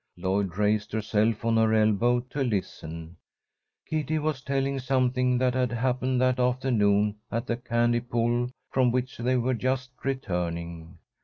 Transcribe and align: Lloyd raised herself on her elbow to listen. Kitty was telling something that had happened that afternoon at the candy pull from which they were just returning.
Lloyd 0.17 0.57
raised 0.57 0.93
herself 0.93 1.45
on 1.45 1.57
her 1.57 1.75
elbow 1.75 2.21
to 2.21 2.43
listen. 2.43 3.17
Kitty 3.85 4.17
was 4.17 4.41
telling 4.41 4.79
something 4.79 5.37
that 5.37 5.53
had 5.53 5.71
happened 5.71 6.19
that 6.21 6.39
afternoon 6.39 7.17
at 7.31 7.45
the 7.45 7.57
candy 7.57 7.99
pull 7.99 8.49
from 8.71 8.91
which 8.91 9.17
they 9.19 9.37
were 9.37 9.53
just 9.53 9.91
returning. 10.03 10.97